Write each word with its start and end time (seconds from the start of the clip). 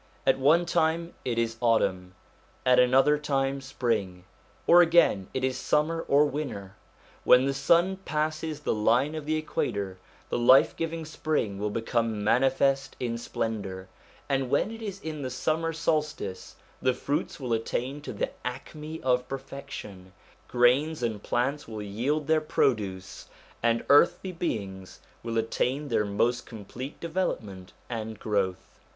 At 0.25 0.39
one 0.39 0.65
time 0.65 1.13
it 1.23 1.37
is 1.37 1.57
autumn, 1.61 2.15
at 2.65 2.79
another 2.79 3.19
time 3.19 3.61
spring; 3.61 4.23
or 4.65 4.81
again 4.81 5.27
it 5.31 5.43
is 5.43 5.59
summer 5.59 6.01
or 6.07 6.25
winter. 6.25 6.73
When 7.23 7.45
the 7.45 7.53
sun 7.53 7.97
passes 7.97 8.61
the 8.61 8.73
line 8.73 9.13
of 9.13 9.27
the 9.27 9.35
Equator, 9.35 9.99
the 10.29 10.39
life 10.39 10.75
giving 10.75 11.05
spring 11.05 11.59
will 11.59 11.69
become 11.69 12.23
manifest 12.23 12.95
in 12.99 13.19
splendour, 13.19 13.89
and 14.27 14.49
when 14.49 14.71
it 14.71 14.81
is 14.81 14.99
in 15.01 15.21
the 15.21 15.29
summer 15.29 15.71
solstice 15.71 16.55
the 16.81 16.95
fruits 16.95 17.39
will 17.39 17.53
attain 17.53 18.01
to 18.01 18.11
the 18.11 18.31
acme 18.43 19.03
of 19.03 19.27
perfection, 19.27 20.13
grains 20.47 21.03
and 21.03 21.21
plants 21.21 21.67
will 21.67 21.83
yield 21.83 22.25
their 22.25 22.41
produce, 22.41 23.27
and 23.61 23.85
earthly 23.87 24.31
beings 24.31 24.99
will 25.21 25.37
attain 25.37 25.89
their 25.89 26.05
most 26.05 26.47
complete 26.47 26.99
development 26.99 27.73
and 27.87 28.17
growth. 28.17 28.79